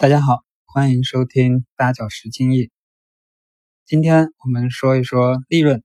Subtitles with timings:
[0.00, 2.70] 大家好，欢迎收听八角时经义。
[3.84, 5.82] 今天我们说一说利润，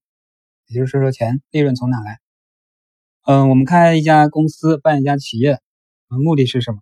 [0.67, 2.19] 也就是说说钱，利润从哪来？
[3.23, 5.59] 嗯，我们开一家公司，办一家企业，
[6.09, 6.81] 目的是什么？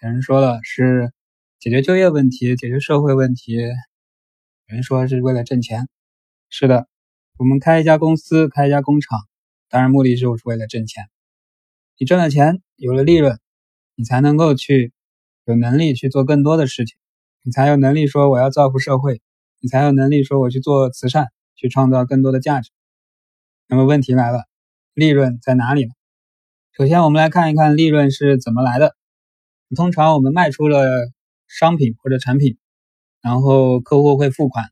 [0.00, 1.12] 有人说了是
[1.58, 3.56] 解决就业问题，解决社会问题。
[3.56, 3.66] 有
[4.68, 5.88] 人说是为了挣钱。
[6.50, 6.86] 是的，
[7.36, 9.18] 我们开一家公司，开一家工厂，
[9.68, 11.10] 当然目的就是为了挣钱。
[11.98, 13.40] 你挣了钱，有了利润，
[13.96, 14.92] 你才能够去。
[15.50, 16.96] 有能力去做更多的事情，
[17.42, 19.20] 你才有能力说我要造福社会，
[19.60, 22.70] 你才有能力说我去做慈善，去创造更多的价值。
[23.66, 24.44] 那么问题来了，
[24.94, 25.90] 利润在哪里呢？
[26.72, 28.94] 首先，我们来看一看利润是怎么来的。
[29.74, 30.84] 通常我们卖出了
[31.48, 32.56] 商品或者产品，
[33.20, 34.66] 然后客户会付款，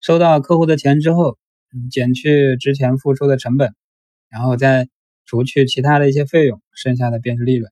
[0.00, 1.38] 收到客户的钱之后，
[1.90, 3.74] 减去之前付出的成本，
[4.28, 4.88] 然后再
[5.24, 7.70] 除去其他的一些费用，剩下的便是利润。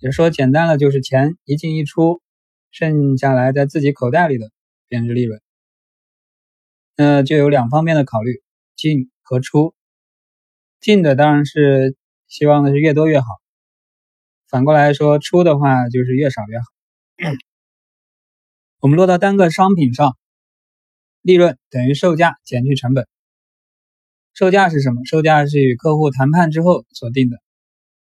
[0.00, 2.22] 也说简单了，就是钱一进一出，
[2.70, 4.52] 剩下来在自己口袋里的
[4.86, 5.40] 便是利润。
[6.96, 8.40] 那就有两方面的考虑，
[8.76, 9.74] 进和出。
[10.80, 11.96] 进的当然是
[12.28, 13.26] 希望的是越多越好，
[14.46, 16.64] 反过来说出的话就是越少越好。
[18.78, 20.16] 我们落到单个商品上，
[21.22, 23.08] 利润等于售价减去成本。
[24.32, 25.04] 售价是什么？
[25.04, 27.38] 售价是与客户谈判之后所定的，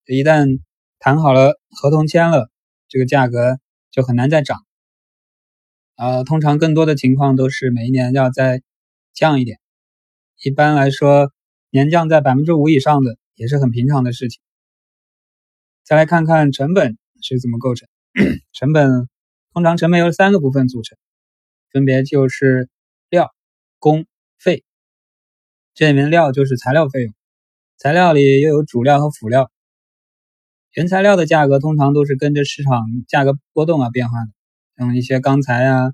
[0.08, 0.65] 一旦。
[1.00, 2.50] 谈好了，合同签了，
[2.88, 3.60] 这个价格
[3.92, 4.66] 就很难再涨。
[5.98, 8.62] 呃，通常更多的情况都是每一年要再
[9.14, 9.60] 降一点。
[10.44, 11.32] 一般来说，
[11.70, 14.42] 年降在百分之五以上的也是很平常的事情。
[15.84, 17.88] 再来看看成本是怎么构成。
[18.52, 19.08] 成本
[19.54, 20.98] 通常成本由三个部分组成，
[21.72, 22.70] 分别就是
[23.10, 23.34] 料、
[23.80, 24.06] 工、
[24.40, 24.64] 费。
[25.74, 27.14] 这里面料就是材料费用，
[27.78, 29.52] 材料里又有主料和辅料。
[30.76, 34.32] 原材料的价格通常都是跟着市场价格波动而变化的，
[34.76, 35.94] 像一些钢材啊、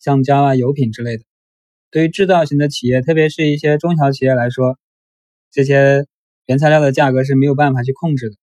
[0.00, 1.24] 橡胶啊、油品之类的。
[1.90, 4.78] 对于制造型的企业，特别是一些中小企业来说，
[5.50, 6.06] 这些
[6.46, 8.36] 原材料的价格是没有办法去控制的，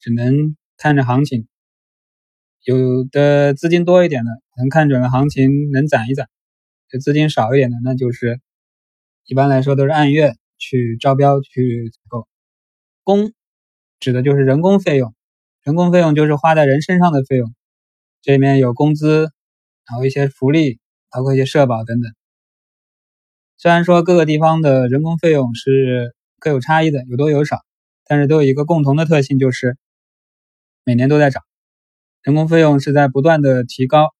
[0.00, 1.48] 只能看着行情。
[2.64, 6.26] 有的资金多一点的，能看准了行情能攒一攒；
[6.90, 8.38] 就资金少一点的，那就是
[9.24, 12.28] 一般来说都是按月去招标去采购
[13.02, 13.32] 工。
[14.04, 15.14] 指的就是人工费用，
[15.62, 17.54] 人工费用就是花在人身上的费用，
[18.20, 19.30] 这里面有工资，
[19.88, 20.78] 然后一些福利，
[21.10, 22.12] 包括一些社保等等。
[23.56, 27.62] 虽然说各个地方的人工费用是各有差异的，有多有少，
[28.04, 29.78] 但是都有一个共同的特性，就是
[30.84, 31.42] 每年都在涨，
[32.22, 34.10] 人工费用是在不断的提高。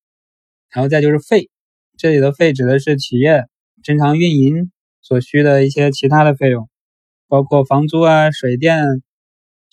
[0.70, 1.50] 然后再就是费，
[1.98, 3.44] 这里的费指的是企业
[3.82, 4.72] 正常运营
[5.02, 6.70] 所需的一些其他的费用，
[7.28, 9.02] 包括房租啊、水电。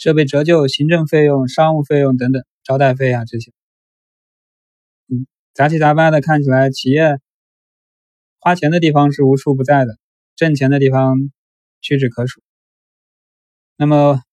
[0.01, 3.51] 设备折旧、行政费用、商务费用等等，招待费啊这些，
[5.07, 7.19] 嗯，杂七杂八的，看起来企业
[8.39, 10.00] 花钱的地方是无处不在的，
[10.35, 11.29] 挣钱的地方
[11.81, 12.41] 屈指可数。
[13.78, 14.23] 那么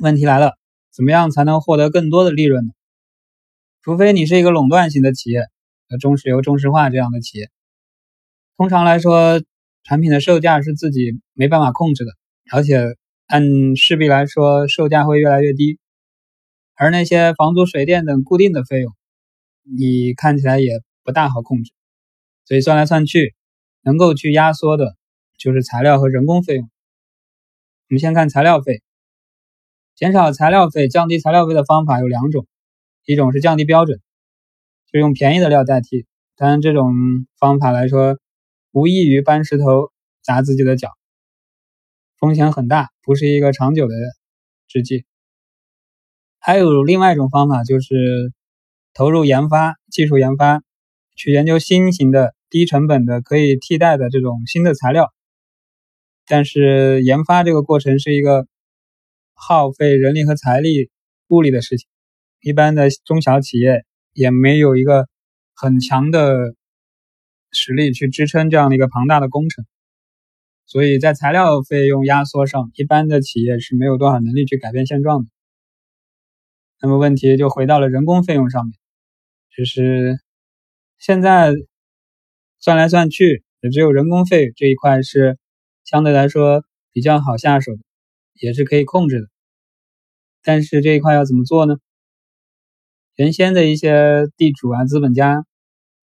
[0.00, 0.56] 问题来了，
[0.92, 2.72] 怎么样才能获得更多的利润呢？
[3.82, 5.40] 除非你是一个垄断型的企业，
[5.88, 7.50] 呃，中石油、中石化这样的企业。
[8.56, 9.42] 通常来说，
[9.82, 12.12] 产品的售价是自己没办法控制的，
[12.52, 12.96] 而且。
[13.26, 15.78] 按势必来说，售价会越来越低，
[16.76, 18.92] 而那些房租、水电等固定的费用，
[19.64, 21.72] 你看起来也不大好控制。
[22.44, 23.34] 所以算来算去，
[23.82, 24.94] 能够去压缩的，
[25.38, 26.70] 就是材料和人工费用。
[27.88, 28.80] 我们先看材料费，
[29.96, 32.46] 减少材料费、降低材料费的方法有两种，
[33.06, 34.00] 一种是降低标准，
[34.92, 36.06] 就用便宜的料代替。
[36.36, 36.92] 当然，这种
[37.40, 38.18] 方法来说，
[38.70, 39.90] 无异于搬石头
[40.22, 40.90] 砸自己的脚。
[42.26, 43.94] 风险很大，不是一个长久的
[44.66, 45.04] 制剂。
[46.40, 48.32] 还有另外一种方法，就是
[48.94, 50.60] 投入研发、技术研发，
[51.14, 55.12] 去研究新型的、低成本的、可以替代的这种新的材料。
[56.26, 58.48] 但是研发这个过程是一个
[59.32, 60.90] 耗费人力和财力、
[61.28, 61.86] 物力的事情，
[62.40, 65.06] 一般的中小企业也没有一个
[65.54, 66.56] 很强的
[67.52, 69.64] 实力去支撑这样的一个庞大的工程。
[70.66, 75.30] 所以在材料费用压缩上，一般的企业是没有多少能力去改变现状的。
[76.82, 78.74] 那么问题就回到了人工费用上面，
[79.56, 80.18] 就是
[80.98, 81.54] 现在
[82.58, 85.38] 算来算去，也只有人工费这一块是
[85.84, 87.78] 相对来说比较好下手的，
[88.40, 89.28] 也是可以控制的。
[90.42, 91.76] 但是这一块要怎么做呢？
[93.14, 95.46] 原先的一些地主啊、资本家，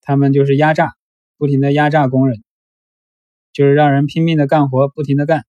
[0.01, 0.93] 他们就是压榨，
[1.37, 2.43] 不停的压榨工人。
[3.53, 5.45] 就是让人拼命的干活，不停的干。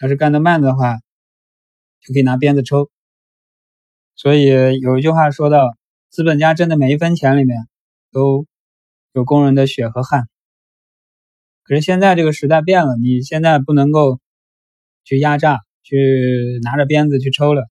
[0.00, 0.96] 要是干得慢的话，
[2.00, 2.90] 就可以拿鞭子抽。
[4.16, 4.46] 所以
[4.80, 5.76] 有一句话说到
[6.08, 7.68] ：“资本家挣的每一分钱里面
[8.10, 8.46] 都
[9.12, 10.28] 有工人的血和汗。
[11.62, 14.18] 可是现在这个时代变了，你现在不能够
[15.04, 17.68] 去压榨，去拿着鞭子去抽了。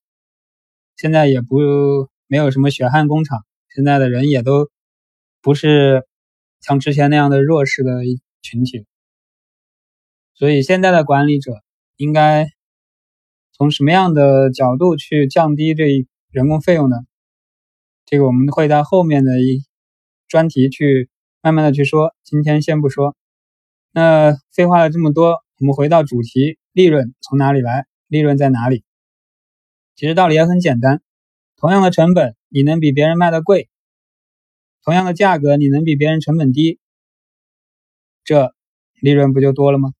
[0.96, 1.58] 现在也不
[2.28, 4.70] 没有什么血汗工厂，现在的人也都
[5.42, 6.06] 不是
[6.62, 8.04] 像之前那样的弱势的
[8.42, 8.86] 群体。
[10.40, 11.52] 所以现在的管理者
[11.98, 12.48] 应该
[13.52, 16.96] 从什么样的角度去降低这人工费用呢？
[18.06, 19.66] 这个我们会在后面的一
[20.30, 21.10] 专题去
[21.42, 23.18] 慢慢的去说，今天先不说。
[23.92, 27.86] 那废话了这么多，我们回到主题，利润从哪里来？
[28.08, 28.86] 利润在哪里？
[29.98, 31.02] 其实道理也很简单，
[31.58, 33.68] 同样的成本，你能比别人卖的贵；
[34.86, 36.80] 同样的价格，你能比别人成本低，
[38.24, 38.56] 这
[39.02, 39.92] 利润不就多了吗？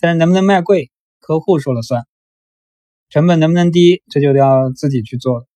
[0.00, 2.02] 但是能不能卖贵，客户说了算；
[3.08, 5.46] 成本能不能低，这就得要自己去做了。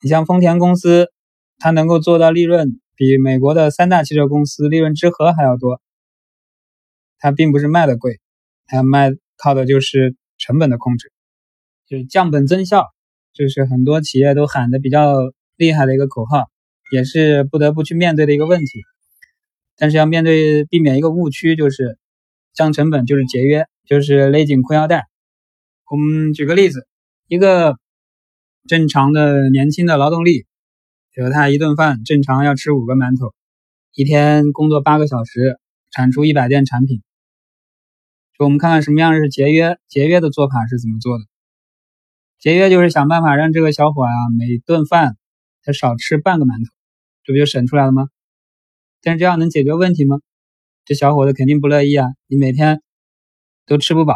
[0.00, 1.12] 你像丰田公司，
[1.58, 5.80] 它能够做到利润比美国的三大汽车公司利润之和还要多，
[7.18, 8.20] 它并不是卖的贵，
[8.66, 11.12] 它卖靠的就是成本的控制，
[11.86, 12.86] 就是降本增效，
[13.32, 15.14] 这是很多企业都喊的比较
[15.56, 16.50] 厉害的一个口号，
[16.90, 18.82] 也是不得不去面对的一个问题。
[19.76, 21.98] 但是要面对避免一个误区，就是。
[22.56, 25.04] 降成本就是节约，就是勒紧裤腰带。
[25.90, 26.88] 我们举个例子，
[27.28, 27.78] 一个
[28.66, 30.46] 正常的年轻的劳动力，
[31.12, 33.34] 比如他一顿饭正常要吃五个馒头，
[33.94, 35.58] 一天工作八个小时，
[35.90, 37.02] 产出一百件产品。
[38.38, 41.24] 就我们看看什么样是节约，节约的做法是怎么做的？
[42.38, 45.18] 节约就是想办法让这个小伙啊，每顿饭
[45.62, 46.72] 他少吃半个馒头，
[47.22, 48.08] 这不就省出来了吗？
[49.02, 50.20] 但是这样能解决问题吗？
[50.86, 52.06] 这小伙子肯定不乐意啊！
[52.28, 52.80] 你每天
[53.66, 54.14] 都吃不饱，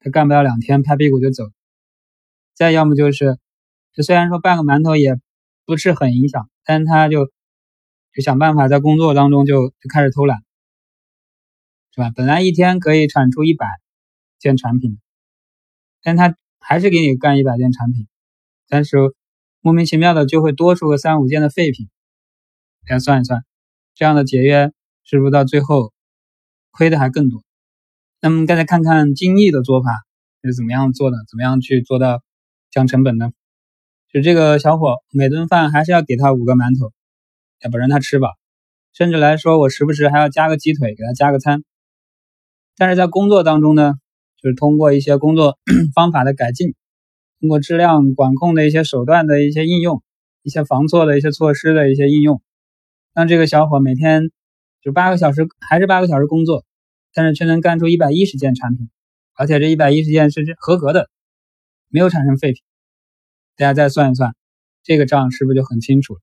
[0.00, 1.44] 他干不了两天，拍屁股就走。
[2.54, 3.38] 再要么就是，
[3.92, 5.20] 这虽然说半个馒头也
[5.66, 7.26] 不是很影响，但他就
[8.14, 10.38] 就想办法在工作当中就就开始偷懒，
[11.94, 12.10] 是吧？
[12.16, 13.66] 本来一天可以产出一百
[14.38, 14.98] 件产品，
[16.02, 18.08] 但他还是给你干一百件产品，
[18.66, 18.96] 但是
[19.60, 21.90] 莫名其妙的就会多出个三五件的废品。
[22.86, 23.44] 来算一算，
[23.94, 24.72] 这样的节约
[25.04, 25.92] 是不是到最后？
[26.78, 27.42] 亏的还更多。
[28.20, 29.90] 那么，大家看看精益的做法
[30.44, 31.16] 是怎么样做的？
[31.28, 32.22] 怎么样去做到
[32.70, 33.32] 降成本呢？
[34.12, 36.92] 就这个小伙，每顿饭还是要给他五个馒头，
[37.60, 38.28] 要不让他吃饱。
[38.92, 41.64] 甚至来说，我时不时还要加个鸡腿，给他加个餐。
[42.76, 43.94] 但是在工作当中呢，
[44.40, 45.58] 就是通过一些工作
[45.96, 46.74] 方法的改进，
[47.40, 50.00] 通过质量管控的一些手段的一些应用，
[50.42, 52.40] 一些防错的一些措施的一些应用，
[53.14, 54.30] 让这个小伙每天
[54.80, 56.64] 就八个小时，还是八个小时工作。
[57.18, 58.88] 但是却能干出一百一十件产品，
[59.34, 61.10] 而且这一百一十件是合格的，
[61.88, 62.62] 没有产生废品。
[63.56, 64.36] 大家再算一算，
[64.84, 66.20] 这个账是不是就很清楚了？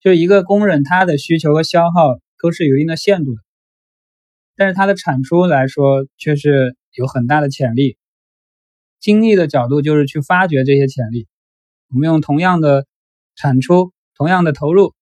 [0.00, 3.40] 就一个工人，他的需求和消耗都是有一定的限度的，
[4.56, 7.96] 但是他的产出来说却是有很大的潜力。
[8.98, 11.28] 精力的角度就是去发掘这些潜力，
[11.90, 12.88] 我们用同样的
[13.36, 14.96] 产出、同样的投入，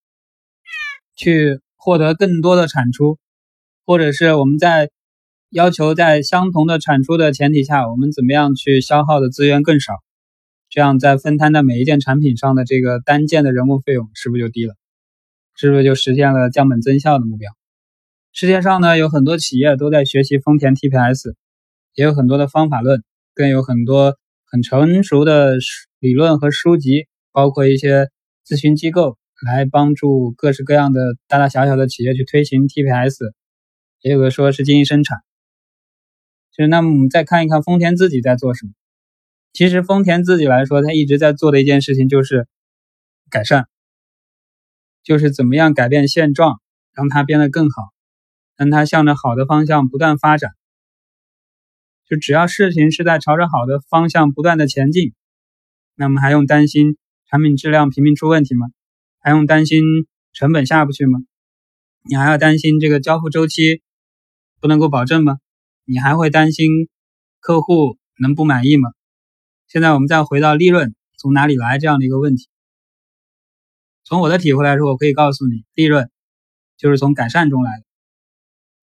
[1.17, 3.19] 去获得更多的产出。
[3.89, 4.91] 或者是我们在
[5.49, 9.95] 要求在相同的产出的前提下，我们怎么样去消耗的资源更少？
[10.69, 14.75] 这样在分摊在每一件产品上的这个单件的人工费用是不是就低了？
[15.57, 17.51] 是不是就实现了降本增效的目标？
[18.31, 21.33] 世界上呢有很多企业都在学习丰田 TPS，
[21.95, 23.03] 也有很多的方法论，
[23.35, 25.57] 更有很多很成熟的
[25.99, 28.11] 理论和书籍，包括一些
[28.47, 29.17] 咨询机构
[29.47, 33.33] 来帮助各式各样的大大小小的企业去推行 TPS。
[34.01, 35.19] 也有个说是精益生产，
[36.53, 38.73] 就是那么我们再看一看丰田自己在做什么。
[39.53, 42.47] 其实丰田自己来说，他一直在做的一件事情就是
[43.29, 43.67] 改善，
[45.03, 46.61] 就是怎么样改变现状，
[46.93, 47.93] 让它变得更好，
[48.57, 50.53] 让它向着好的方向不断发展。
[52.09, 55.13] 就只要事情是在朝着好的方向不断的前进，
[55.97, 56.97] 那么还用担心
[57.29, 58.69] 产品质量频频出问题吗？
[59.19, 59.83] 还用担心
[60.33, 61.19] 成本下不去吗？
[62.09, 63.83] 你还要担心这个交付周期？
[64.61, 65.39] 不能够保证吗？
[65.85, 66.67] 你还会担心
[67.41, 68.91] 客户能不满意吗？
[69.67, 72.49] 现在我们再回到利润从哪里来这样的一个问题。
[74.05, 76.11] 从我的体会来说，我可以告诉你，利润
[76.77, 77.85] 就是从改善中来的，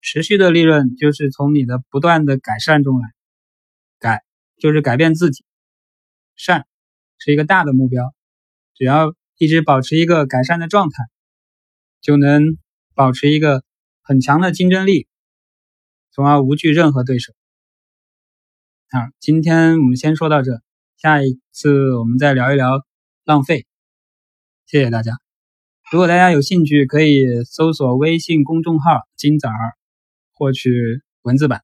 [0.01, 3.09] 持续的利润就是从你的不断的改善中来。
[3.97, 4.23] 改
[4.57, 5.43] 就是改变自己，
[6.35, 6.67] 善
[7.17, 8.13] 是一个大的目标，
[8.75, 11.03] 只要一直保持一个改善的状态，
[12.01, 12.57] 就能
[12.93, 13.63] 保持一个
[14.01, 15.07] 很强的竞争力。
[16.15, 17.33] 从而无惧任何对手。
[18.89, 20.61] 啊，今天我们先说到这，
[20.95, 22.69] 下一次我们再聊一聊
[23.25, 23.65] 浪费。
[24.65, 25.11] 谢谢大家。
[25.91, 29.73] 如果大家有兴趣，可以搜索微信公众号“金仔儿”
[30.31, 30.71] 获取
[31.21, 31.63] 文字版。